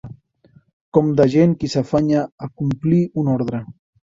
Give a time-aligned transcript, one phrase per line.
[0.97, 3.63] Com de gent qui s'afanya a complir un ordre.